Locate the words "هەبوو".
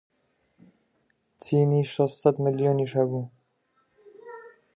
2.99-3.23